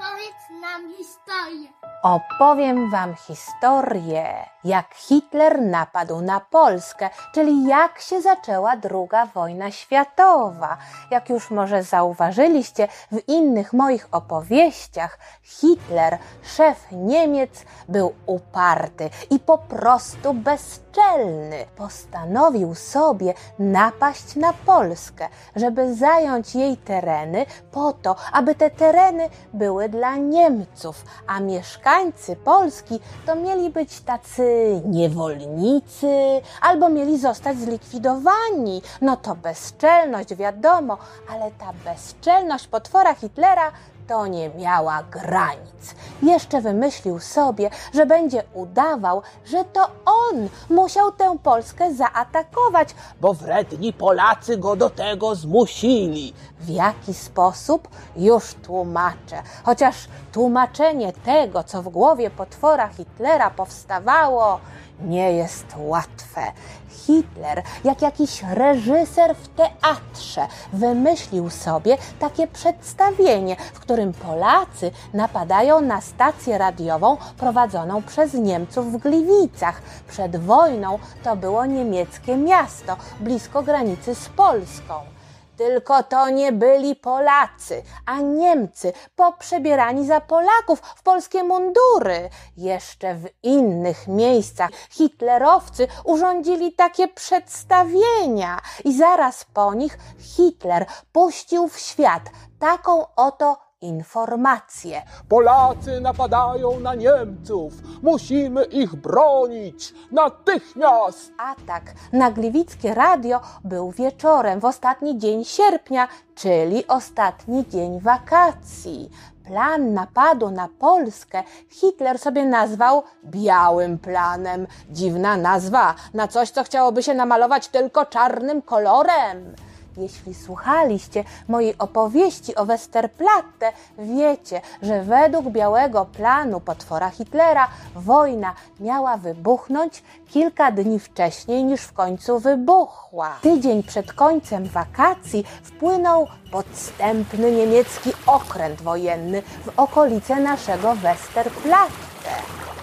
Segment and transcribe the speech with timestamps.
[0.00, 1.68] Opowiedz nam historię.
[2.02, 10.76] Opowiem Wam historię, jak Hitler napadł na Polskę, czyli jak się zaczęła II wojna światowa.
[11.10, 19.58] Jak już może zauważyliście w innych moich opowieściach, Hitler, szef Niemiec, był uparty i po
[19.58, 21.66] prostu bezczelny.
[21.76, 29.88] Postanowił sobie napaść na Polskę, żeby zająć jej tereny po to, aby te tereny były
[29.88, 34.49] dla Niemców, a mieszkańcy Polski to mieli być tacy
[34.84, 38.82] niewolnicy albo mieli zostać zlikwidowani.
[39.00, 40.98] No to bezczelność, wiadomo,
[41.30, 43.72] ale ta bezczelność potwora Hitlera
[44.10, 45.94] to nie miała granic.
[46.22, 53.92] Jeszcze wymyślił sobie, że będzie udawał, że to on musiał tę Polskę zaatakować, bo wredni
[53.92, 56.34] Polacy go do tego zmusili.
[56.60, 57.88] W jaki sposób?
[58.16, 59.42] Już tłumaczę.
[59.64, 59.96] Chociaż
[60.32, 64.60] tłumaczenie tego, co w głowie potwora Hitlera powstawało,
[65.04, 66.52] nie jest łatwe.
[66.88, 76.00] Hitler, jak jakiś reżyser w teatrze, wymyślił sobie takie przedstawienie, w którym Polacy napadają na
[76.00, 79.82] stację radiową prowadzoną przez Niemców w Gliwicach.
[80.08, 85.19] Przed wojną to było niemieckie miasto, blisko granicy z Polską.
[85.60, 92.30] Tylko to nie byli Polacy, a Niemcy poprzebierani za Polaków w polskie mundury.
[92.56, 101.78] Jeszcze w innych miejscach hitlerowcy urządzili takie przedstawienia i zaraz po nich Hitler puścił w
[101.78, 102.22] świat
[102.58, 105.02] taką oto informacje.
[105.28, 107.74] Polacy napadają na Niemców.
[108.02, 111.32] Musimy ich bronić natychmiast.
[111.38, 119.10] Atak na Gliwickie Radio był wieczorem w ostatni dzień sierpnia, czyli ostatni dzień wakacji.
[119.44, 124.66] Plan napadu na Polskę Hitler sobie nazwał Białym Planem.
[124.90, 129.54] Dziwna nazwa na coś, co chciałoby się namalować tylko czarnym kolorem.
[129.96, 139.16] Jeśli słuchaliście mojej opowieści o Westerplatte, wiecie, że według białego planu potwora Hitlera wojna miała
[139.16, 143.36] wybuchnąć kilka dni wcześniej niż w końcu wybuchła.
[143.42, 152.30] Tydzień przed końcem wakacji wpłynął podstępny niemiecki okręt wojenny w okolice naszego Westerplatte.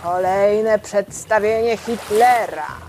[0.04, 2.87] Kolejne przedstawienie Hitlera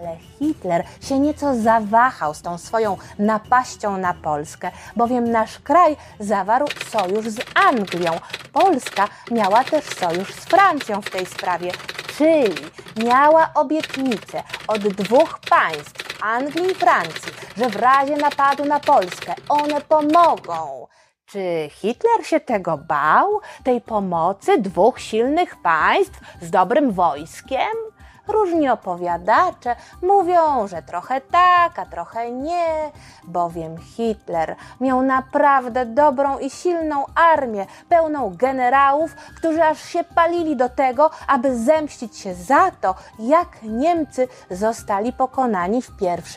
[0.00, 6.66] ale Hitler się nieco zawahał z tą swoją napaścią na Polskę, bowiem nasz kraj zawarł
[6.90, 8.12] sojusz z Anglią.
[8.52, 11.72] Polska miała też sojusz z Francją w tej sprawie,
[12.18, 12.54] czyli
[12.96, 19.80] miała obietnicę od dwóch państw, Anglii i Francji, że w razie napadu na Polskę one
[19.80, 20.86] pomogą.
[21.26, 27.90] Czy Hitler się tego bał, tej pomocy dwóch silnych państw z dobrym wojskiem?
[28.32, 32.90] Różni opowiadacze mówią, że trochę tak, a trochę nie,
[33.24, 40.68] bowiem Hitler miał naprawdę dobrą i silną armię, pełną generałów, którzy aż się palili do
[40.68, 45.90] tego, aby zemścić się za to, jak Niemcy zostali pokonani w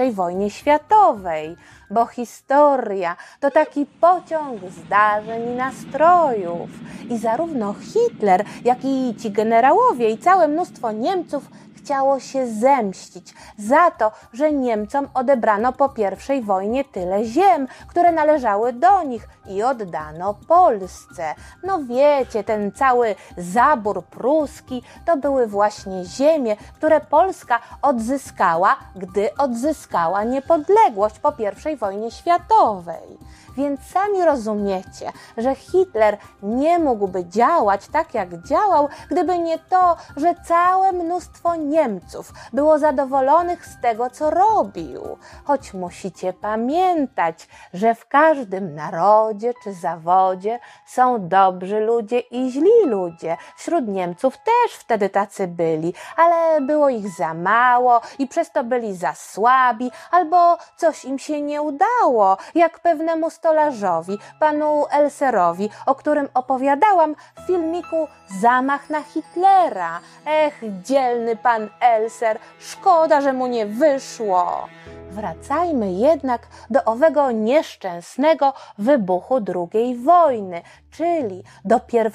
[0.07, 1.57] I wojnie światowej
[1.93, 6.69] bo historia to taki pociąg zdarzeń i nastrojów.
[7.09, 11.43] I zarówno Hitler, jak i ci generałowie i całe mnóstwo Niemców
[11.83, 15.93] chciało się zemścić za to, że Niemcom odebrano po
[16.37, 21.35] I wojnie tyle ziem, które należały do nich i oddano Polsce.
[21.63, 30.23] No wiecie, ten cały zabór pruski to były właśnie ziemie, które Polska odzyskała, gdy odzyskała
[30.23, 31.33] niepodległość po
[31.71, 33.17] I wojnie światowej.
[33.57, 40.35] Więc sami rozumiecie, że Hitler nie mógłby działać tak, jak działał, gdyby nie to, że
[40.47, 45.17] całe mnóstwo Niemców było zadowolonych z tego, co robił.
[45.43, 53.37] Choć musicie pamiętać, że w każdym narodzie czy zawodzie są dobrzy ludzie i źli ludzie.
[53.57, 58.95] Wśród Niemców też wtedy tacy byli, ale było ich za mało i przez to byli
[58.95, 66.29] za słabi, albo coś im się nie udało, jak pewnemu stolarzowi, panu Elserowi, o którym
[66.33, 68.07] opowiadałam w filmiku
[68.41, 69.99] Zamach na Hitlera.
[70.25, 74.67] Ech, dzielny pan Elser, szkoda, że mu nie wyszło.
[75.09, 79.39] Wracajmy jednak do owego nieszczęsnego wybuchu
[79.73, 80.61] II wojny,
[80.91, 82.11] czyli do 1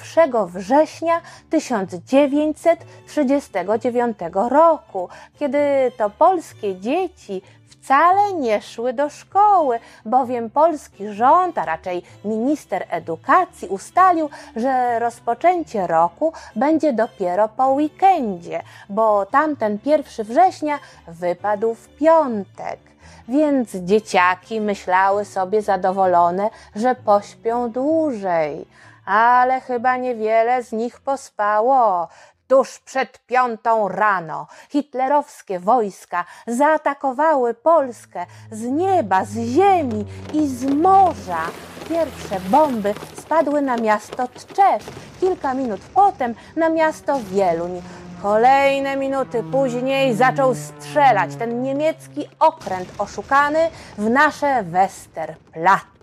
[0.47, 5.09] września 1939 roku,
[5.39, 7.41] kiedy to polskie dzieci
[7.89, 15.87] wcale nie szły do szkoły, bowiem polski rząd, a raczej minister edukacji ustalił, że rozpoczęcie
[15.87, 22.79] roku będzie dopiero po weekendzie, bo tamten 1 września wypadł w piątek.
[23.27, 28.65] Więc dzieciaki myślały sobie zadowolone, że pośpią dłużej,
[29.05, 32.07] ale chyba niewiele z nich pospało.
[32.49, 41.41] Tuż przed piątą rano hitlerowskie wojska zaatakowały Polskę z nieba, z ziemi i z morza.
[41.89, 44.83] Pierwsze bomby spadły na miasto Tczesz,
[45.19, 47.81] kilka minut potem na miasto Wieluń.
[48.21, 55.98] Kolejne minuty później zaczął strzelać ten niemiecki okręt oszukany w nasze Westerplatte.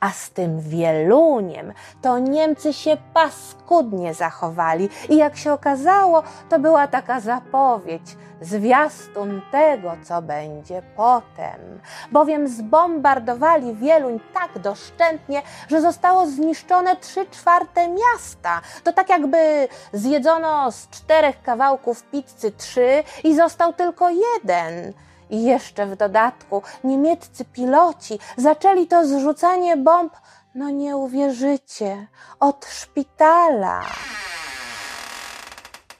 [0.00, 1.72] A z tym wieluniem
[2.02, 9.92] to Niemcy się paskudnie zachowali i jak się okazało, to była taka zapowiedź, zwiastun tego,
[10.04, 11.80] co będzie potem.
[12.12, 18.60] Bowiem zbombardowali Wieluń tak doszczętnie, że zostało zniszczone trzy czwarte miasta.
[18.84, 24.92] To tak jakby zjedzono z czterech kawałków pizzy trzy i został tylko jeden.
[25.30, 30.12] I jeszcze w dodatku niemieccy piloci zaczęli to zrzucanie bomb,
[30.54, 32.06] no nie uwierzycie,
[32.40, 33.82] od szpitala.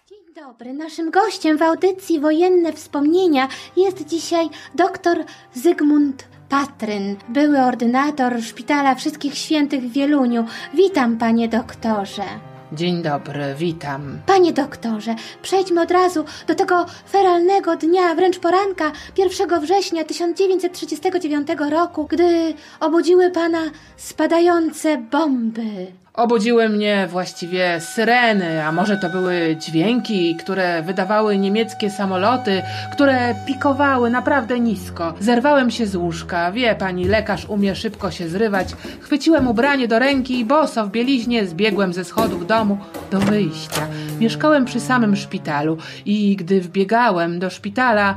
[0.08, 0.72] Dzień dobry.
[0.72, 9.34] Naszym gościem w audycji Wojenne Wspomnienia jest dzisiaj dr Zygmunt Patryn, były ordynator Szpitala Wszystkich
[9.34, 10.44] Świętych w Wieluniu.
[10.74, 12.24] Witam, panie doktorze.
[12.72, 14.18] Dzień dobry, witam.
[14.26, 22.04] Panie doktorze, przejdźmy od razu do tego feralnego dnia, wręcz poranka 1 września 1939 roku,
[22.04, 23.58] gdy obudziły pana
[23.96, 25.86] spadające bomby.
[26.18, 32.62] Obudziły mnie właściwie syreny, a może to były dźwięki, które wydawały niemieckie samoloty,
[32.92, 35.14] które pikowały naprawdę nisko.
[35.20, 38.68] Zerwałem się z łóżka, wie pani, lekarz umie szybko się zrywać.
[39.00, 42.78] Chwyciłem ubranie do ręki i boso w bieliźnie zbiegłem ze schodów domu
[43.10, 43.86] do wyjścia.
[44.20, 48.14] Mieszkałem przy samym szpitalu i gdy wbiegałem do szpitala,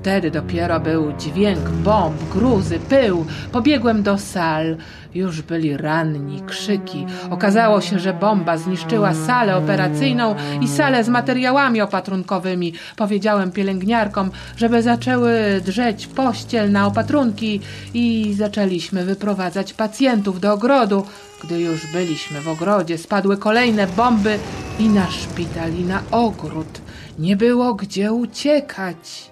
[0.00, 3.26] wtedy dopiero był dźwięk bomb, gruzy, pył.
[3.52, 4.76] Pobiegłem do sal.
[5.14, 7.06] Już byli ranni, krzyki.
[7.30, 12.72] Okazało się, że bomba zniszczyła salę operacyjną i salę z materiałami opatrunkowymi.
[12.96, 17.60] Powiedziałem pielęgniarkom, żeby zaczęły drzeć pościel na opatrunki
[17.94, 21.06] i zaczęliśmy wyprowadzać pacjentów do ogrodu.
[21.44, 24.38] Gdy już byliśmy w ogrodzie, spadły kolejne bomby
[24.78, 26.80] i na szpital, i na ogród.
[27.18, 29.29] Nie było gdzie uciekać.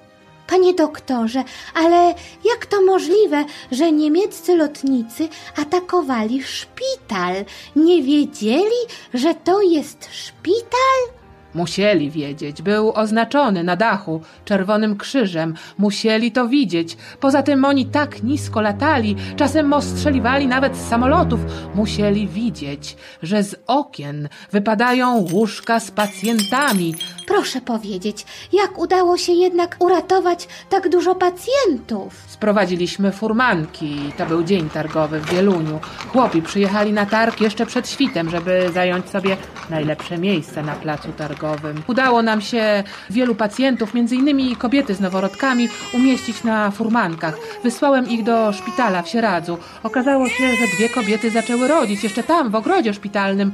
[0.49, 2.15] Panie doktorze, ale
[2.45, 7.35] jak to możliwe, że niemieccy lotnicy atakowali szpital?
[7.77, 8.81] Nie wiedzieli,
[9.15, 11.19] że to jest szpital?
[11.55, 15.55] Musieli wiedzieć, był oznaczony na dachu czerwonym krzyżem.
[15.79, 16.97] Musieli to widzieć.
[17.21, 21.41] Poza tym oni tak nisko latali, czasem ostrzeliwali nawet z samolotów.
[21.75, 26.95] Musieli widzieć, że z okien wypadają łóżka z pacjentami.
[27.29, 32.15] Proszę powiedzieć, jak udało się jednak uratować tak dużo pacjentów?
[32.29, 34.13] Sprowadziliśmy furmanki.
[34.19, 35.81] To był dzień targowy w Wieluniu.
[36.13, 39.37] Chłopi przyjechali na targ jeszcze przed świtem, żeby zająć sobie
[39.71, 41.83] najlepsze miejsce na placu targowym.
[41.87, 47.39] Udało nam się wielu pacjentów, między innymi kobiety z noworodkami, umieścić na furmankach.
[47.65, 49.59] Wysłałem ich do szpitala w Sieradzu.
[49.83, 53.53] Okazało się, że dwie kobiety zaczęły rodzić jeszcze tam, w ogrodzie szpitalnym.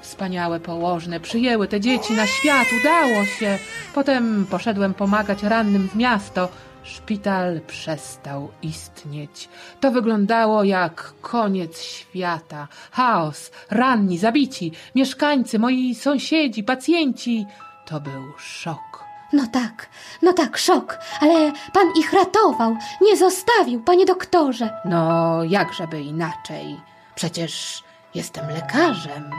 [0.00, 3.58] Wspaniałe położne przyjęły te dzieci na świat, udało się.
[3.94, 6.48] Potem poszedłem pomagać rannym w miasto.
[6.82, 9.48] Szpital przestał istnieć.
[9.80, 12.68] To wyglądało jak koniec świata.
[12.90, 17.46] Chaos, ranni, zabici, mieszkańcy, moi sąsiedzi, pacjenci.
[17.86, 19.04] To był szok.
[19.32, 19.88] No tak,
[20.22, 24.70] no tak, szok, ale pan ich ratował, nie zostawił, panie doktorze.
[24.84, 26.80] No, jakżeby inaczej?
[27.14, 27.82] Przecież
[28.14, 29.30] jestem lekarzem.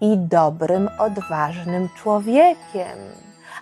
[0.00, 2.98] I dobrym, odważnym człowiekiem.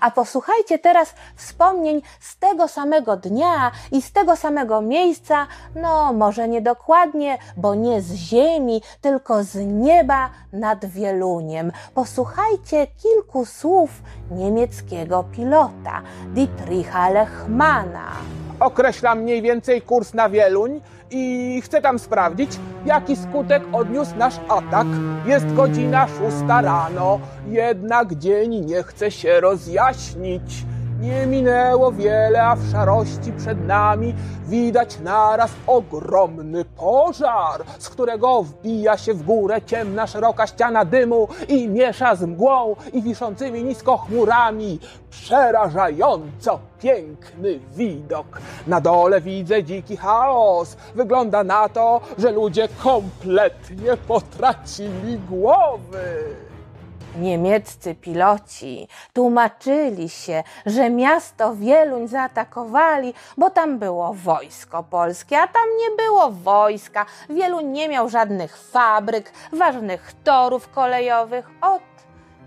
[0.00, 6.48] A posłuchajcie teraz wspomnień z tego samego dnia i z tego samego miejsca, no może
[6.48, 11.72] nie dokładnie, bo nie z ziemi, tylko z nieba nad Wieluniem.
[11.94, 13.90] Posłuchajcie kilku słów
[14.30, 16.02] niemieckiego pilota
[16.34, 18.12] Dietricha Lechmana.
[18.60, 20.80] Określam mniej więcej kurs na Wieluń
[21.10, 22.50] i chcę tam sprawdzić,
[22.88, 24.86] jaki skutek odniósł nasz atak.
[25.26, 30.64] Jest godzina szósta rano, jednak dzień nie chce się rozjaśnić.
[31.00, 34.14] Nie minęło wiele, a w szarości przed nami
[34.46, 41.68] widać naraz ogromny pożar, z którego wbija się w górę ciemna, szeroka ściana dymu i
[41.68, 44.80] miesza z mgłą i wiszącymi nisko chmurami.
[45.10, 48.40] Przerażająco piękny widok.
[48.66, 50.76] Na dole widzę dziki chaos.
[50.94, 56.47] Wygląda na to, że ludzie kompletnie potracili głowy.
[57.18, 65.68] Niemieccy piloci tłumaczyli się, że miasto Wieluń zaatakowali, bo tam było wojsko polskie, a tam
[65.78, 67.06] nie było wojska.
[67.30, 71.50] Wieluń nie miał żadnych fabryk, ważnych torów kolejowych.
[71.60, 71.82] Ot,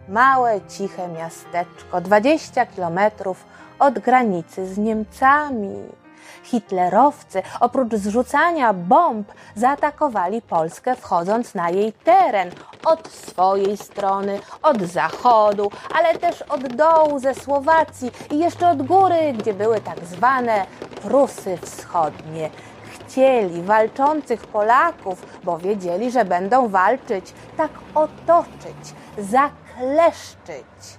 [0.10, 3.46] małe, ciche miasteczko, 20 kilometrów
[3.80, 6.01] od granicy z Niemcami.
[6.44, 12.52] Hitlerowcy oprócz zrzucania bomb zaatakowali Polskę wchodząc na jej teren
[12.86, 19.34] od swojej strony, od zachodu, ale też od dołu ze Słowacji i jeszcze od góry,
[19.38, 20.66] gdzie były tak zwane
[21.02, 22.50] Prusy Wschodnie.
[22.92, 30.98] Chcieli walczących Polaków, bo wiedzieli, że będą walczyć, tak otoczyć, zakleszczyć.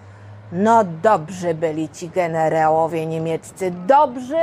[0.52, 4.40] No dobrzy byli ci generałowie niemieccy, dobrzy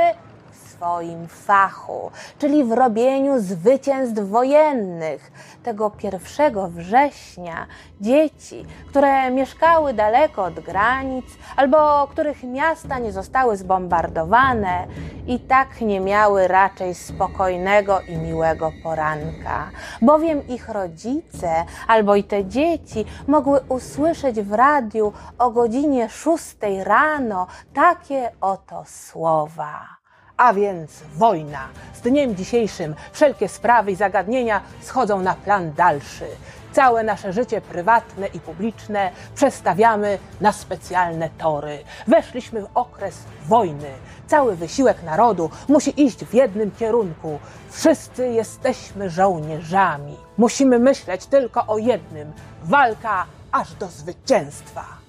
[0.80, 5.32] swoim fachu, czyli w robieniu zwycięstw wojennych.
[5.62, 7.66] Tego 1 września
[8.00, 14.86] dzieci, które mieszkały daleko od granic albo których miasta nie zostały zbombardowane,
[15.26, 19.70] i tak nie miały raczej spokojnego i miłego poranka,
[20.02, 27.46] bowiem ich rodzice albo i te dzieci mogły usłyszeć w radiu o godzinie szóstej rano
[27.74, 29.99] takie oto słowa.
[30.40, 31.68] A więc wojna.
[31.94, 36.26] Z dniem dzisiejszym wszelkie sprawy i zagadnienia schodzą na plan dalszy.
[36.72, 41.78] Całe nasze życie prywatne i publiczne przestawiamy na specjalne tory.
[42.06, 43.18] Weszliśmy w okres
[43.48, 43.90] wojny.
[44.26, 47.38] Cały wysiłek narodu musi iść w jednym kierunku.
[47.70, 50.16] Wszyscy jesteśmy żołnierzami.
[50.38, 52.32] Musimy myśleć tylko o jednym:
[52.62, 54.99] walka aż do zwycięstwa.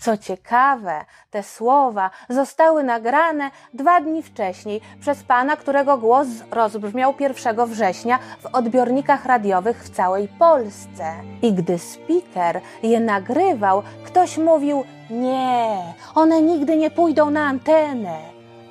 [0.00, 7.66] Co ciekawe, te słowa zostały nagrane dwa dni wcześniej przez pana, którego głos rozbrzmiał 1
[7.66, 11.12] września w odbiornikach radiowych w całej Polsce.
[11.42, 18.18] I gdy speaker je nagrywał, ktoś mówił: Nie, one nigdy nie pójdą na antenę.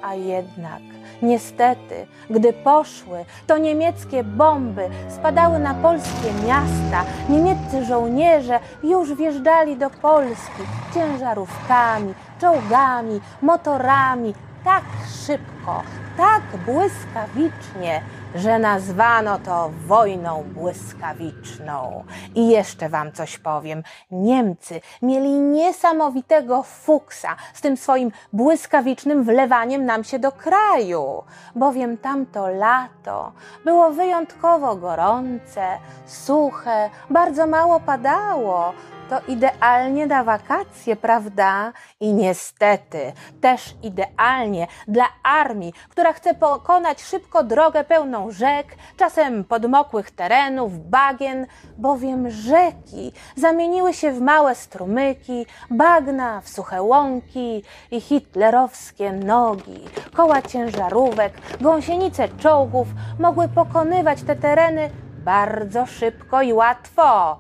[0.01, 0.81] A jednak
[1.21, 7.03] Niestety, gdy poszły, to niemieckie bomby spadały na polskie miasta.
[7.29, 14.83] Niemieccy żołnierze już wjeżdżali do Polski ciężarówkami, czołgami, motorami tak
[15.25, 15.83] szybko,
[16.17, 18.01] tak błyskawicznie,
[18.35, 22.03] że nazwano to wojną błyskawiczną.
[22.35, 23.83] I jeszcze wam coś powiem.
[24.11, 31.23] Niemcy mieli niesamowitego fuksa z tym swoim błyskawicznym wlewaniem nam się do kraju,
[31.55, 33.31] bowiem tamto lato
[33.65, 38.73] było wyjątkowo gorące, suche, bardzo mało padało,
[39.09, 41.73] to idealnie na wakacje, prawda?
[41.99, 50.11] I niestety też idealnie dla armii, która chce pokonać szybko drogę pełną rzek, czasem podmokłych
[50.11, 51.45] terenów, bagien,
[51.77, 60.41] bowiem rzeki zamieniły się w małe strumyki, bagna w suche łąki i hitlerowskie nogi, koła
[60.41, 62.87] ciężarówek, gąsienice czołgów
[63.19, 64.89] mogły pokonywać te tereny
[65.23, 67.39] bardzo szybko i łatwo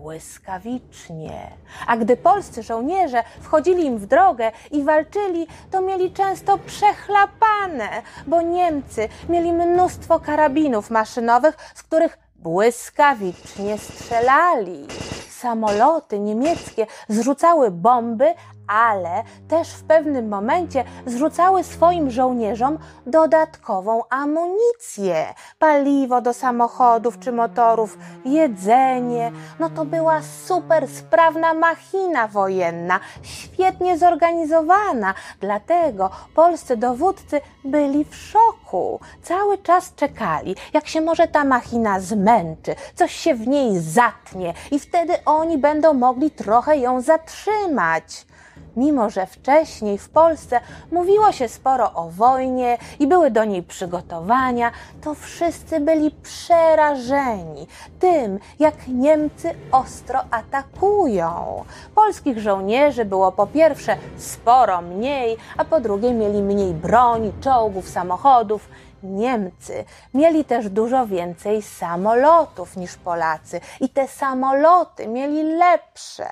[0.00, 1.50] błyskawicznie.
[1.86, 7.88] A gdy polscy żołnierze wchodzili im w drogę i walczyli, to mieli często przechlapane,
[8.26, 14.86] bo Niemcy mieli mnóstwo karabinów maszynowych, z których błyskawicznie strzelali.
[15.30, 18.34] Samoloty niemieckie zrzucały bomby,
[18.70, 27.98] ale też w pewnym momencie zrzucały swoim żołnierzom dodatkową amunicję, paliwo do samochodów czy motorów,
[28.24, 29.32] jedzenie.
[29.58, 35.14] No to była super sprawna machina wojenna, świetnie zorganizowana.
[35.40, 39.00] Dlatego polscy dowódcy byli w szoku.
[39.22, 44.78] Cały czas czekali, jak się może ta machina zmęczy, coś się w niej zatnie i
[44.78, 48.29] wtedy oni będą mogli trochę ją zatrzymać.
[48.76, 50.60] Mimo, że wcześniej w Polsce
[50.92, 57.66] mówiło się sporo o wojnie i były do niej przygotowania, to wszyscy byli przerażeni
[57.98, 61.64] tym, jak Niemcy ostro atakują.
[61.94, 68.68] Polskich żołnierzy było po pierwsze sporo mniej, a po drugie mieli mniej broni, czołgów, samochodów
[69.02, 76.28] Niemcy mieli też dużo więcej samolotów niż Polacy i te samoloty mieli lepsze.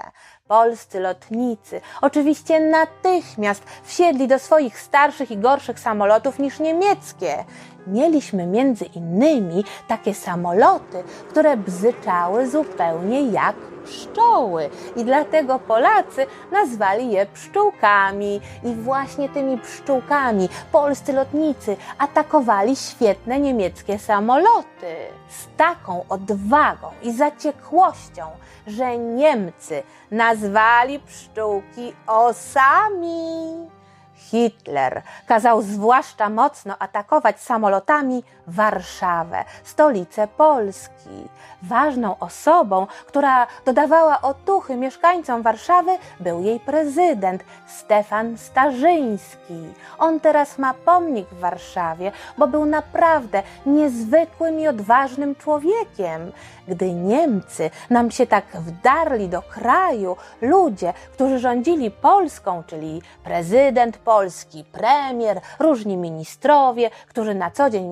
[0.49, 7.45] Polscy lotnicy oczywiście natychmiast wsiedli do swoich starszych i gorszych samolotów niż niemieckie.
[7.87, 13.57] Mieliśmy między innymi takie samoloty, które bzyczały zupełnie jak
[13.89, 18.41] pszczoły i dlatego Polacy nazwali je pszczółkami.
[18.65, 24.97] I właśnie tymi pszczółkami polscy lotnicy atakowali świetne niemieckie samoloty.
[25.29, 28.23] Z taką odwagą i zaciekłością,
[28.67, 33.69] że Niemcy nazwali pszczółki osami.
[34.15, 41.29] Hitler kazał zwłaszcza mocno atakować samolotami Warszawę, stolicę Polski.
[41.63, 45.91] Ważną osobą, która dodawała otuchy mieszkańcom Warszawy,
[46.21, 49.73] był jej prezydent Stefan Starzyński.
[49.99, 56.33] On teraz ma pomnik w Warszawie, bo był naprawdę niezwykłym i odważnym człowiekiem.
[56.69, 64.65] Gdy Niemcy nam się tak wdarli do kraju, ludzie, którzy rządzili Polską, czyli prezydent Polski,
[64.73, 67.89] premier, różni ministrowie, którzy na co dzień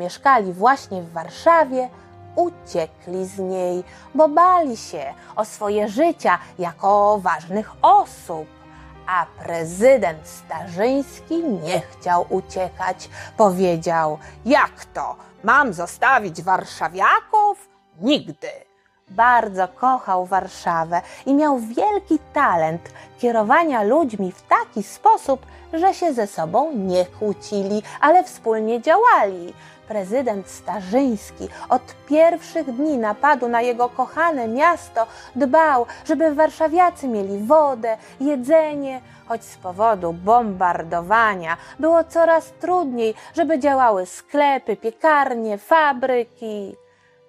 [0.46, 1.88] mieszkali właśnie w Warszawie,
[2.36, 3.84] uciekli z niej,
[4.14, 8.46] bo bali się o swoje życia jako ważnych osób.
[9.06, 13.08] A prezydent Starzyński nie chciał uciekać.
[13.36, 15.16] Powiedział: Jak to?
[15.44, 17.68] Mam zostawić warszawiaków?
[18.00, 18.48] Nigdy.
[19.08, 22.82] Bardzo kochał Warszawę i miał wielki talent
[23.18, 29.54] kierowania ludźmi w taki sposób, że się ze sobą nie kłócili, ale wspólnie działali.
[29.88, 37.96] Prezydent Starzyński od pierwszych dni napadu na jego kochane miasto dbał, żeby warszawiacy mieli wodę,
[38.20, 46.76] jedzenie, choć z powodu bombardowania było coraz trudniej, żeby działały sklepy, piekarnie, fabryki.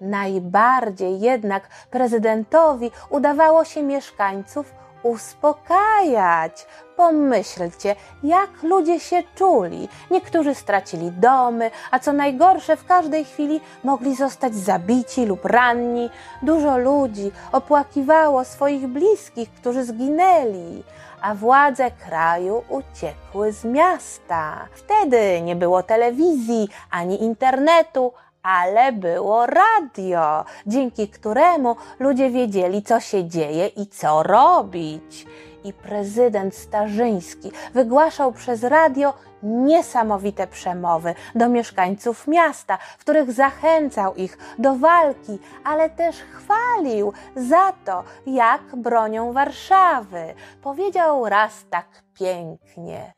[0.01, 4.73] Najbardziej jednak prezydentowi udawało się mieszkańców
[5.07, 6.67] uspokajać.
[6.95, 9.89] Pomyślcie, jak ludzie się czuli.
[10.11, 16.09] Niektórzy stracili domy, a co najgorsze, w każdej chwili mogli zostać zabici lub ranni.
[16.41, 20.83] Dużo ludzi opłakiwało swoich bliskich, którzy zginęli,
[21.21, 24.67] a władze kraju uciekły z miasta.
[24.71, 28.13] Wtedy nie było telewizji ani internetu,
[28.43, 35.25] ale było radio, dzięki któremu ludzie wiedzieli, co się dzieje i co robić.
[35.63, 44.37] I prezydent Starzyński wygłaszał przez radio niesamowite przemowy do mieszkańców miasta, w których zachęcał ich
[44.59, 50.33] do walki, ale też chwalił za to, jak bronią Warszawy.
[50.61, 53.13] Powiedział raz tak pięknie: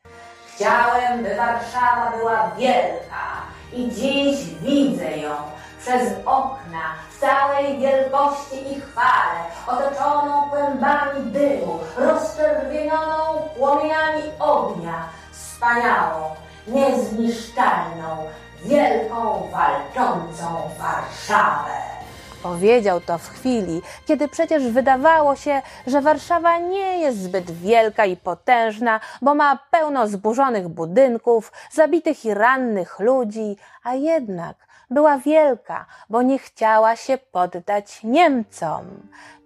[0.60, 3.26] Chciałem, by Warszawa była wielka
[3.74, 5.36] i dziś widzę ją
[5.80, 16.36] przez okna w całej wielkości i chwale, otoczoną kłębami dymu, rozczerwienioną płomieniami ognia, wspaniałą,
[16.68, 18.26] niezniszczalną,
[18.64, 21.79] wielką, walczącą Warszawę.
[22.44, 28.18] Powiedział to w chwili, kiedy przecież wydawało się, że Warszawa nie jest zbyt wielka i
[28.18, 34.56] potężna, bo ma pełno zburzonych budynków, zabitych i rannych ludzi, a jednak
[34.90, 38.86] była wielka, bo nie chciała się poddać Niemcom.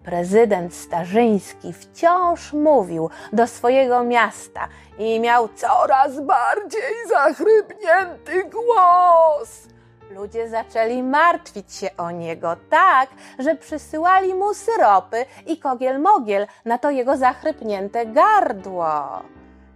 [0.04, 9.73] Prezydent Starzyński wciąż mówił do swojego miasta i miał coraz bardziej zachrypnięty głos.
[10.14, 16.90] Ludzie zaczęli martwić się o niego tak, że przysyłali mu syropy i kogiel-mogiel na to
[16.90, 19.22] jego zachrypnięte gardło.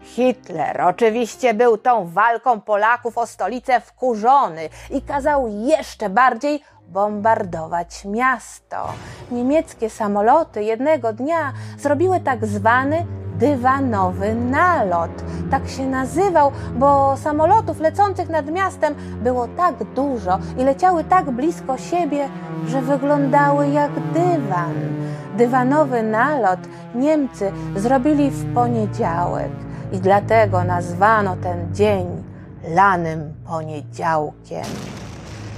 [0.01, 8.93] Hitler oczywiście był tą walką Polaków o stolicę wkurzony i kazał jeszcze bardziej bombardować miasto.
[9.31, 13.05] Niemieckie samoloty jednego dnia zrobiły tak zwany
[13.39, 15.11] dywanowy nalot.
[15.51, 21.77] Tak się nazywał, bo samolotów lecących nad miastem było tak dużo i leciały tak blisko
[21.77, 22.29] siebie,
[22.67, 24.73] że wyglądały jak dywan.
[25.37, 26.59] Dywanowy nalot
[26.95, 29.51] Niemcy zrobili w poniedziałek
[29.91, 32.23] i dlatego nazwano ten dzień
[32.67, 34.65] lanym poniedziałkiem.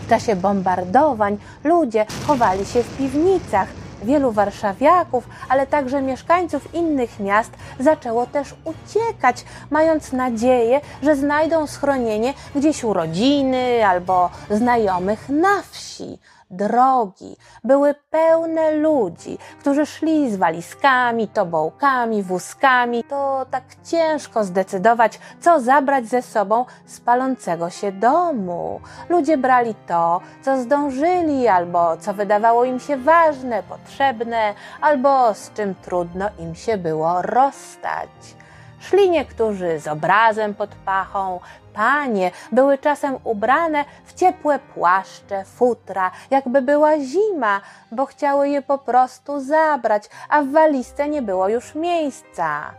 [0.05, 3.67] W czasie bombardowań ludzie chowali się w piwnicach.
[4.03, 12.33] Wielu warszawiaków, ale także mieszkańców innych miast zaczęło też uciekać, mając nadzieję, że znajdą schronienie
[12.55, 16.19] gdzieś u rodziny albo znajomych na wsi.
[16.51, 23.03] Drogi były pełne ludzi, którzy szli z walizkami, tobołkami, wózkami.
[23.03, 28.81] To tak ciężko zdecydować, co zabrać ze sobą z palącego się domu.
[29.09, 35.75] Ludzie brali to, co zdążyli, albo co wydawało im się ważne, potrzebne, albo z czym
[35.75, 38.38] trudno im się było rozstać.
[38.79, 41.39] Szli niektórzy z obrazem pod pachą,
[41.73, 47.61] panie były czasem ubrane w ciepłe płaszcze, futra, jakby była zima,
[47.91, 52.71] bo chciały je po prostu zabrać, a w walizce nie było już miejsca.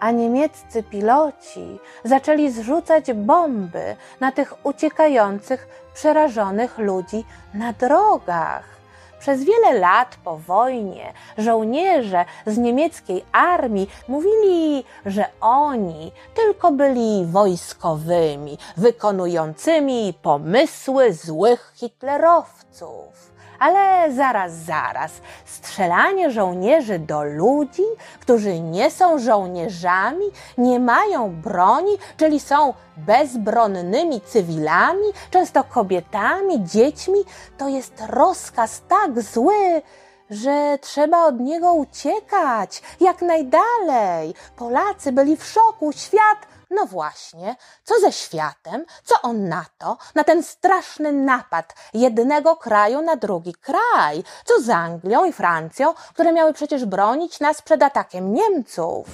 [0.00, 8.75] A niemieccy piloci zaczęli zrzucać bomby na tych uciekających, przerażonych ludzi na drogach.
[9.18, 18.58] Przez wiele lat po wojnie żołnierze z niemieckiej armii mówili, że oni tylko byli wojskowymi,
[18.76, 23.35] wykonującymi pomysły złych hitlerowców.
[23.58, 25.12] Ale zaraz, zaraz,
[25.44, 27.82] strzelanie żołnierzy do ludzi,
[28.20, 30.26] którzy nie są żołnierzami,
[30.58, 37.18] nie mają broni, czyli są bezbronnymi cywilami, często kobietami, dziećmi,
[37.58, 39.82] to jest rozkaz tak zły,
[40.30, 44.34] że trzeba od niego uciekać jak najdalej.
[44.56, 48.84] Polacy byli w szoku, świat no właśnie, co ze światem?
[49.04, 49.98] Co on na to?
[50.14, 54.24] Na ten straszny napad jednego kraju na drugi kraj?
[54.44, 59.06] Co z Anglią i Francją, które miały przecież bronić nas przed atakiem Niemców?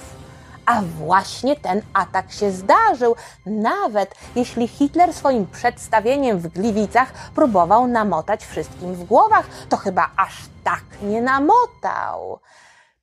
[0.65, 8.45] A właśnie ten atak się zdarzył, nawet jeśli Hitler swoim przedstawieniem w Gliwicach próbował namotać
[8.45, 12.39] wszystkim w głowach, to chyba aż tak nie namotał.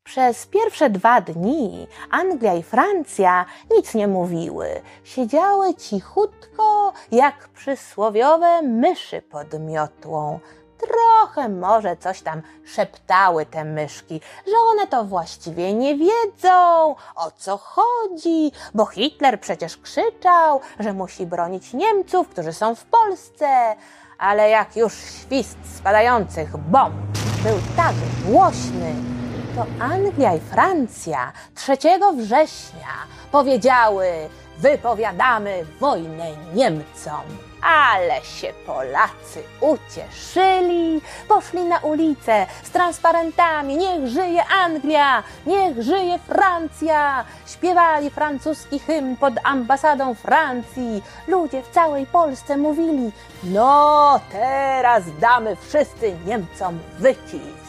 [0.05, 4.83] Przez pierwsze dwa dni Anglia i Francja nic nie mówiły.
[5.05, 10.41] Siedziały cichutko, jak przysłowiowe myszy pod miotłą.
[10.79, 17.57] Trochę może coś tam szeptały te myszki, że one to właściwie nie wiedzą, o co
[17.57, 23.77] chodzi, bo Hitler przecież krzyczał, że musi bronić Niemców, którzy są w Polsce.
[24.19, 26.95] Ale jak już świst spadających bomb
[27.43, 27.95] był tak
[28.27, 28.95] głośny,
[29.57, 31.77] to Anglia i Francja 3
[32.17, 32.95] września
[33.33, 34.07] powiedziały:
[34.59, 37.21] Wypowiadamy wojnę Niemcom.
[37.63, 47.25] Ale się Polacy ucieszyli, poszli na ulicę z transparentami: Niech żyje Anglia, niech żyje Francja!
[47.47, 51.03] Śpiewali francuski hymn pod ambasadą Francji.
[51.29, 57.60] Ludzie w całej Polsce mówili: No, teraz damy wszyscy Niemcom wycisk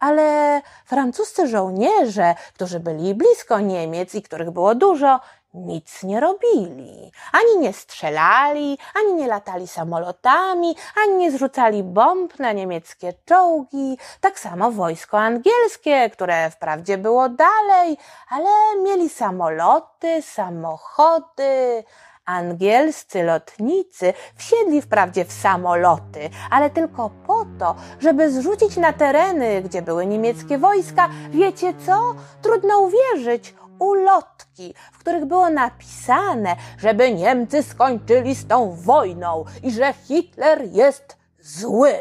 [0.00, 5.20] ale francuscy żołnierze, którzy byli blisko Niemiec i których było dużo,
[5.54, 7.12] nic nie robili.
[7.32, 13.98] Ani nie strzelali, ani nie latali samolotami, ani nie zrzucali bomb na niemieckie czołgi.
[14.20, 17.96] Tak samo wojsko angielskie, które wprawdzie było dalej,
[18.28, 18.50] ale
[18.82, 21.84] mieli samoloty, samochody.
[22.24, 29.82] Angielscy lotnicy wsiedli wprawdzie w samoloty, ale tylko po to, żeby zrzucić na tereny, gdzie
[29.82, 32.14] były niemieckie wojska, wiecie co?
[32.42, 39.92] Trudno uwierzyć, ulotki, w których było napisane, żeby Niemcy skończyli z tą wojną i że
[39.92, 41.94] Hitler jest zły.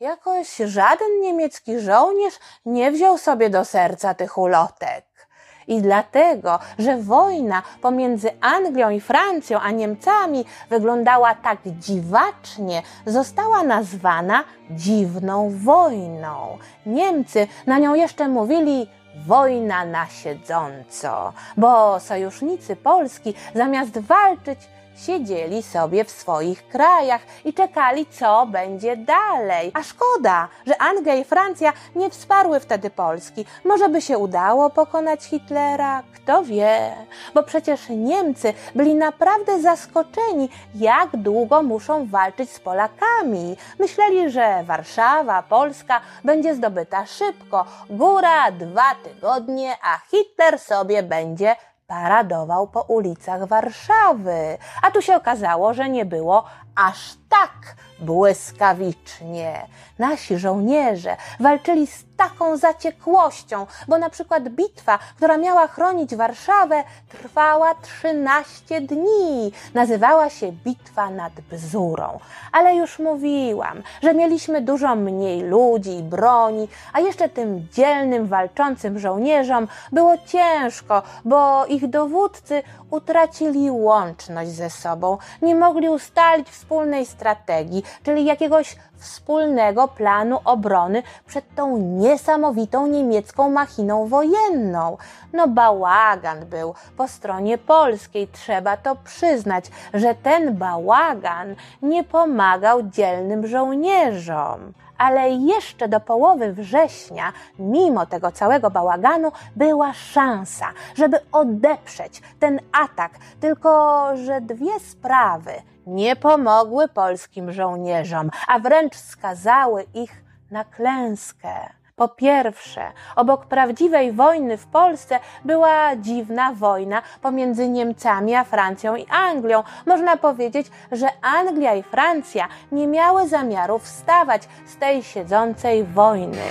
[0.00, 5.28] Jakoś żaden niemiecki żołnierz nie wziął sobie do serca tych ulotek.
[5.68, 14.44] I dlatego, że wojna pomiędzy Anglią i Francją a Niemcami wyglądała tak dziwacznie, została nazwana
[14.70, 16.58] dziwną wojną.
[16.86, 18.86] Niemcy na nią jeszcze mówili
[19.26, 24.58] wojna na siedząco, bo sojusznicy Polski zamiast walczyć
[24.96, 29.70] siedzieli sobie w swoich krajach i czekali, co będzie dalej.
[29.74, 33.44] A szkoda, że Anglia i Francja nie wsparły wtedy Polski.
[33.64, 36.02] Może by się udało pokonać Hitlera?
[36.14, 36.96] Kto wie?
[37.34, 43.56] Bo przecież Niemcy byli naprawdę zaskoczeni, jak długo muszą walczyć z Polakami.
[43.78, 47.64] Myśleli, że Warszawa, Polska będzie zdobyta szybko.
[47.90, 55.74] Góra dwa tygodnie, a Hitler sobie będzie paradował po ulicach Warszawy, a tu się okazało,
[55.74, 56.44] że nie było
[56.74, 59.66] aż tak błyskawicznie.
[59.98, 67.74] Nasi żołnierze walczyli z taką zaciekłością, bo na przykład bitwa, która miała chronić Warszawę, trwała
[67.74, 69.52] 13 dni.
[69.74, 72.18] Nazywała się Bitwa nad Bzurą.
[72.52, 78.98] Ale już mówiłam, że mieliśmy dużo mniej ludzi i broni, a jeszcze tym dzielnym, walczącym
[78.98, 87.82] żołnierzom było ciężko, bo ich dowódcy utracili łączność ze sobą, nie mogli ustalić wspólnej strategii,
[88.02, 94.96] czyli jakiegoś wspólnego planu obrony przed tą niesamowitą niemiecką machiną wojenną.
[95.32, 99.64] No bałagan był po stronie polskiej, trzeba to przyznać,
[99.94, 108.70] że ten bałagan nie pomagał dzielnym żołnierzom ale jeszcze do połowy września, mimo tego całego
[108.70, 113.12] bałaganu, była szansa, żeby odeprzeć ten atak.
[113.40, 115.52] Tylko, że dwie sprawy
[115.86, 121.50] nie pomogły polskim żołnierzom, a wręcz skazały ich na klęskę.
[121.96, 129.06] Po pierwsze, obok prawdziwej wojny w Polsce była dziwna wojna pomiędzy Niemcami a Francją i
[129.06, 129.62] Anglią.
[129.86, 136.42] Można powiedzieć, że Anglia i Francja nie miały zamiaru wstawać z tej siedzącej wojny.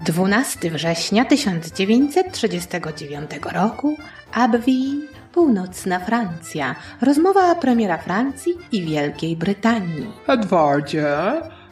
[0.00, 3.96] 12 września 1939 roku,
[4.32, 6.74] Abbeville, północna Francja.
[7.00, 10.06] Rozmowa premiera Francji i Wielkiej Brytanii.
[10.26, 11.08] Edwardzie,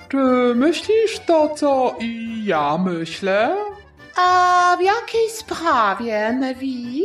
[0.08, 0.16] czy
[0.54, 3.56] myślisz to, co i ja myślę?
[4.16, 7.02] A w jakiej sprawie, Nevi?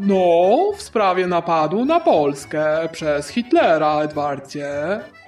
[0.00, 4.66] No, w sprawie napadu na Polskę przez Hitlera, Edwardzie.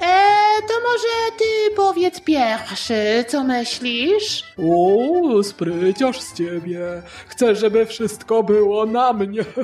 [0.00, 4.44] E, to może ty powiedz pierwszy, co myślisz?
[4.72, 6.80] O, spryciarz z ciebie.
[7.28, 9.44] Chcę, żeby wszystko było na mnie.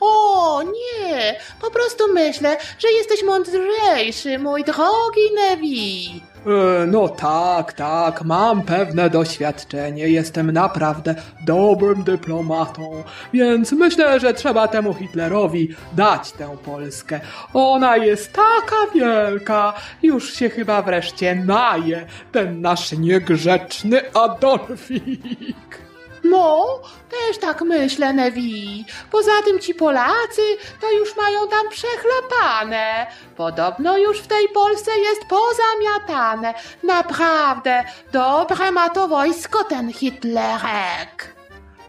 [0.00, 6.22] O, nie, po prostu myślę, że jesteś mądrzejszy, mój drogi Nevi.
[6.48, 11.14] E, No tak, tak, mam pewne doświadczenie, jestem naprawdę
[11.46, 17.20] dobrym dyplomatą, więc myślę, że trzeba temu Hitlerowi dać tę Polskę.
[17.54, 25.87] Ona jest taka wielka, już się chyba wreszcie naje, ten nasz niegrzeczny Adolfik.
[26.30, 28.84] No, też tak myślę, Nevi.
[29.10, 30.42] Poza tym ci Polacy
[30.80, 33.06] to już mają tam przechlapane.
[33.36, 36.54] Podobno już w tej Polsce jest pozamiatane.
[36.82, 41.34] Naprawdę, dobre ma to wojsko ten Hitlerek.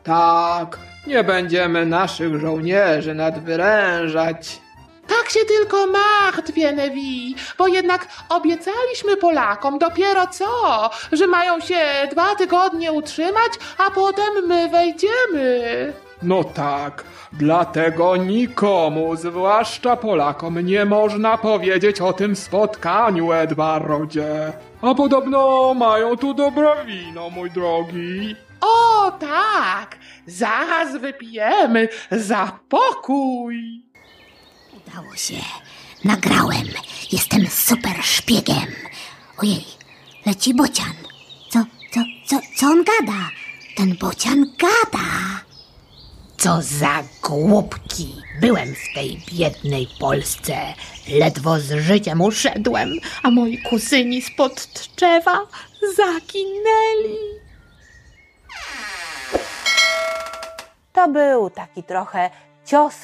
[0.04, 4.62] Tak, nie będziemy naszych żołnierzy nadwyrężać.
[5.10, 11.80] Tak się tylko martwię, Nevi, bo jednak obiecaliśmy Polakom dopiero co, że mają się
[12.12, 15.94] dwa tygodnie utrzymać, a potem my wejdziemy.
[16.22, 24.54] No tak, dlatego nikomu, zwłaszcza Polakom, nie można powiedzieć o tym spotkaniu, Edwardzie.
[24.82, 28.36] A podobno mają tu dobre wino, mój drogi.
[28.62, 33.89] O tak, zaraz wypijemy za pokój.
[34.88, 35.34] Udało się.
[36.06, 36.68] Nagrałem.
[37.12, 38.68] Jestem super szpiegiem.
[39.38, 39.66] Ojej,
[40.26, 40.94] leci bocian.
[41.50, 43.30] Co, co, co, co on gada?
[43.76, 45.10] Ten bocian gada.
[46.38, 48.16] Co za głupki.
[48.42, 50.74] Byłem w tej biednej Polsce.
[51.08, 55.48] Ledwo z życiem uszedłem, a moi kuzyni spod drzewa
[55.96, 57.18] zaginęli.
[60.94, 62.30] To był taki trochę
[62.66, 62.96] cios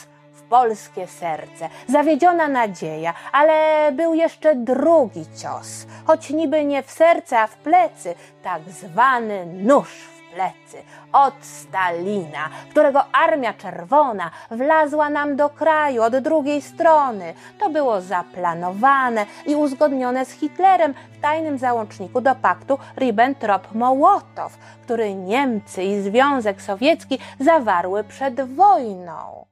[0.49, 7.47] polskie serce, zawiedziona nadzieja, ale był jeszcze drugi cios, choć niby nie w serce, a
[7.47, 10.77] w plecy, tak zwany nóż w plecy
[11.13, 17.33] od Stalina, którego Armia Czerwona wlazła nam do kraju od drugiej strony.
[17.59, 24.49] To było zaplanowane i uzgodnione z Hitlerem w tajnym załączniku do paktu Ribbentrop-Mołotow,
[24.83, 29.44] który Niemcy i Związek Sowiecki zawarły przed wojną.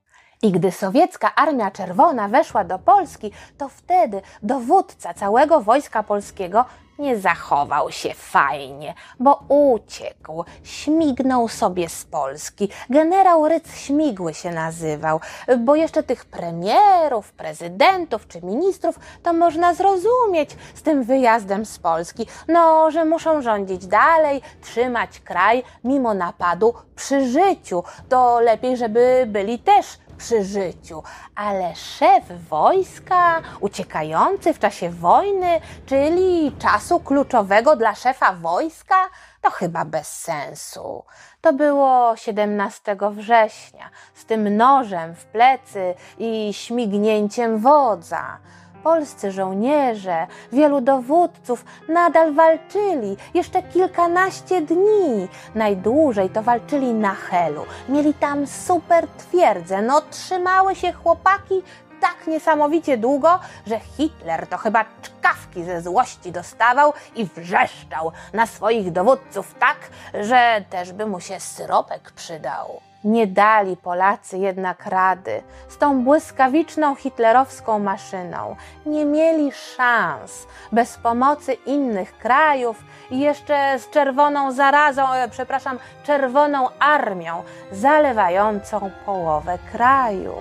[0.43, 6.65] I gdy sowiecka Armia Czerwona weszła do Polski, to wtedy dowódca całego wojska polskiego
[6.99, 12.69] nie zachował się fajnie, bo uciekł, śmignął sobie z Polski.
[12.89, 15.19] Generał Ryc Śmigły się nazywał,
[15.60, 22.27] bo jeszcze tych premierów, prezydentów czy ministrów to można zrozumieć z tym wyjazdem z Polski.
[22.47, 27.84] No, że muszą rządzić dalej, trzymać kraj mimo napadu przy życiu.
[28.10, 31.03] To lepiej, żeby byli też przy życiu,
[31.36, 39.09] ale szef wojska uciekający w czasie wojny, czyli czasu kluczowego dla szefa wojska,
[39.41, 41.03] to chyba bez sensu.
[41.41, 48.38] To było 17 września z tym nożem w plecy i śmignięciem wodza.
[48.84, 55.28] Polscy żołnierze, wielu dowódców nadal walczyli jeszcze kilkanaście dni.
[55.56, 57.65] Najdłużej to walczyli na Helu.
[57.89, 59.82] Mieli tam super twierdzę.
[59.82, 61.63] No, trzymały się chłopaki
[62.02, 68.91] tak niesamowicie długo, że Hitler to chyba czkawki ze złości dostawał i wrzeszczał na swoich
[68.91, 69.78] dowódców tak,
[70.13, 72.92] że też by mu się syropek przydał.
[73.03, 78.55] Nie dali Polacy jednak rady z tą błyskawiczną hitlerowską maszyną.
[78.85, 86.67] Nie mieli szans bez pomocy innych krajów i jeszcze z czerwoną zarazą, e, przepraszam, czerwoną
[86.79, 90.35] armią zalewającą połowę kraju.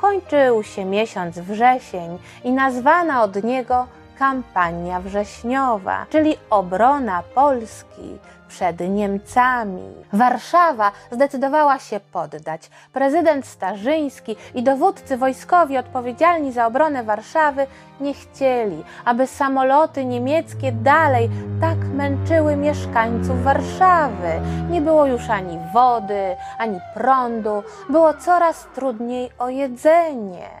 [0.00, 3.86] Kończył się miesiąc wrzesień i nazwana od niego
[4.18, 8.18] kampania wrześniowa, czyli obrona Polski
[8.50, 9.92] przed Niemcami.
[10.12, 12.70] Warszawa zdecydowała się poddać.
[12.92, 17.66] Prezydent Starzyński i dowódcy wojskowi odpowiedzialni za obronę Warszawy
[18.00, 24.40] nie chcieli, aby samoloty niemieckie dalej tak męczyły mieszkańców Warszawy.
[24.70, 30.59] Nie było już ani wody, ani prądu, było coraz trudniej o jedzenie.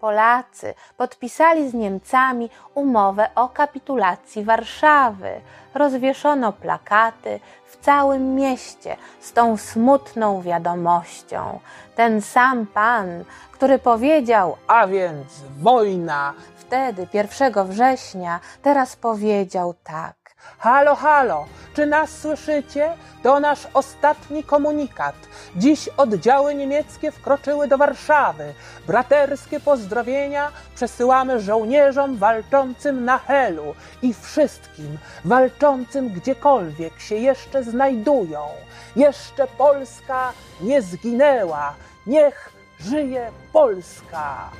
[0.00, 5.40] Polacy podpisali z Niemcami umowę o kapitulacji Warszawy.
[5.74, 11.60] Rozwieszono plakaty w całym mieście z tą smutną wiadomością.
[11.96, 15.26] Ten sam pan, który powiedział, A więc
[15.60, 16.34] wojna.
[16.56, 20.19] wtedy 1 września, teraz powiedział tak.
[20.58, 22.96] Halo, halo, czy nas słyszycie?
[23.22, 25.14] To nasz ostatni komunikat.
[25.56, 28.54] Dziś oddziały niemieckie wkroczyły do Warszawy.
[28.86, 38.48] Braterskie pozdrowienia przesyłamy żołnierzom walczącym na Helu i wszystkim walczącym gdziekolwiek się jeszcze znajdują.
[38.96, 41.74] Jeszcze Polska nie zginęła.
[42.06, 44.50] Niech żyje Polska!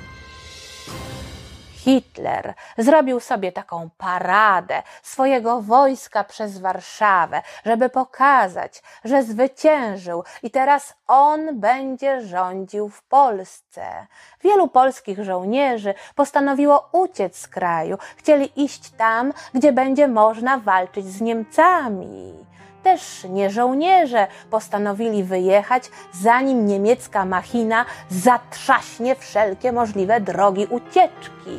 [1.83, 10.93] Hitler zrobił sobie taką paradę swojego wojska przez Warszawę, żeby pokazać, że zwyciężył i teraz
[11.07, 14.07] on będzie rządził w Polsce.
[14.41, 21.21] Wielu polskich żołnierzy postanowiło uciec z kraju, chcieli iść tam, gdzie będzie można walczyć z
[21.21, 22.33] Niemcami.
[22.83, 31.57] Też nie żołnierze postanowili wyjechać, zanim niemiecka machina zatrzaśnie wszelkie możliwe drogi ucieczki.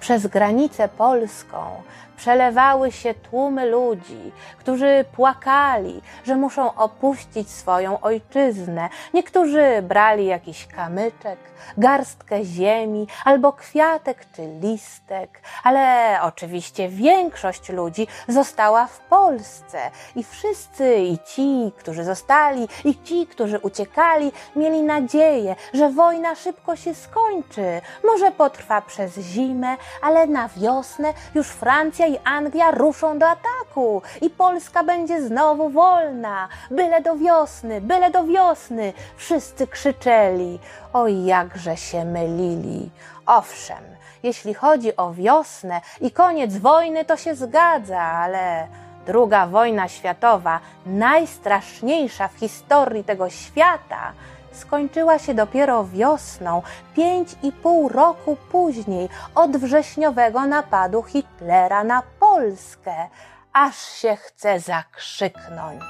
[0.00, 1.82] Przez granicę polską
[2.16, 8.88] przelewały się tłumy ludzi, którzy płakali, że muszą opuścić swoją ojczyznę.
[9.14, 11.38] Niektórzy brali jakiś kamyczek,
[11.78, 19.78] garstkę ziemi albo kwiatek czy listek, ale oczywiście większość ludzi została w Polsce
[20.16, 26.76] i wszyscy, i ci, którzy zostali, i ci, którzy uciekali, mieli nadzieję, że wojna szybko
[26.76, 27.80] się skończy.
[28.04, 34.30] Może potrwa przez zimę, ale na wiosnę już Francja i Anglia ruszą do ataku i
[34.30, 36.48] Polska będzie znowu wolna.
[36.70, 38.92] Byle do wiosny, byle do wiosny.
[39.16, 40.58] Wszyscy krzyczeli.
[40.92, 42.90] Oj, jakże się mylili.
[43.26, 43.84] Owszem,
[44.22, 48.66] jeśli chodzi o wiosnę i koniec wojny, to się zgadza, ale
[49.06, 54.12] druga wojna światowa, najstraszniejsza w historii tego świata,
[54.54, 56.62] skończyła się dopiero wiosną,
[56.94, 63.08] pięć i pół roku później od wrześniowego napadu Hitlera na Polskę.
[63.52, 65.82] Aż się chce zakrzyknąć.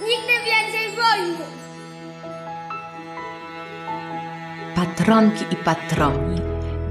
[0.00, 1.44] Nigdy więcej wojny!
[4.76, 6.40] Patronki i patroni,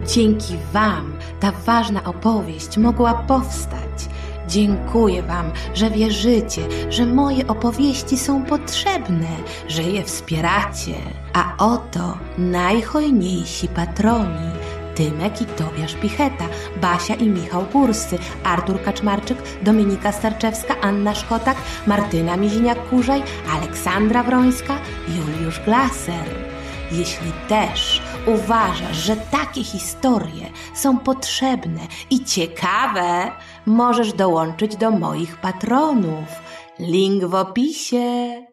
[0.06, 3.78] dzięki Wam ta ważna opowieść mogła powstać.
[4.48, 9.28] Dziękuję Wam, że wierzycie, że moje opowieści są potrzebne,
[9.68, 10.94] że je wspieracie.
[11.34, 14.52] A oto najhojniejsi patroni.
[14.96, 16.46] Tymek i Tobiasz Picheta,
[16.82, 21.58] Basia i Michał Górscy, Artur Kaczmarczyk, Dominika Starczewska, Anna Szkotak,
[21.88, 23.22] Martyna Miziniak-Kurzaj,
[23.54, 26.58] Aleksandra Wrońska, Juliusz Glaser.
[26.92, 33.32] Jeśli też uważasz, że takie historie są potrzebne i ciekawe,
[33.68, 36.42] możesz dołączyć do moich patronów.
[36.80, 38.47] Link w opisie.